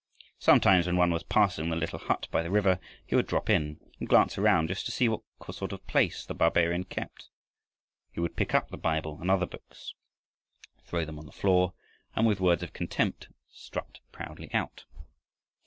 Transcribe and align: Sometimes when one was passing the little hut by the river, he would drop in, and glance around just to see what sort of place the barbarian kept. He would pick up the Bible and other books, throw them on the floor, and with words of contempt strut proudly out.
Sometimes 0.39 0.87
when 0.87 0.97
one 0.97 1.11
was 1.11 1.21
passing 1.21 1.69
the 1.69 1.75
little 1.75 1.99
hut 1.99 2.27
by 2.31 2.41
the 2.41 2.49
river, 2.49 2.79
he 3.05 3.13
would 3.15 3.27
drop 3.27 3.51
in, 3.51 3.79
and 3.99 4.09
glance 4.09 4.35
around 4.35 4.67
just 4.69 4.83
to 4.87 4.91
see 4.91 5.07
what 5.07 5.21
sort 5.51 5.71
of 5.73 5.85
place 5.85 6.25
the 6.25 6.33
barbarian 6.33 6.85
kept. 6.85 7.29
He 8.11 8.19
would 8.19 8.35
pick 8.35 8.55
up 8.55 8.69
the 8.69 8.77
Bible 8.79 9.19
and 9.21 9.29
other 9.29 9.45
books, 9.45 9.93
throw 10.85 11.05
them 11.05 11.19
on 11.19 11.27
the 11.27 11.31
floor, 11.31 11.75
and 12.15 12.25
with 12.25 12.39
words 12.39 12.63
of 12.63 12.73
contempt 12.73 13.27
strut 13.51 13.99
proudly 14.11 14.51
out. 14.55 14.85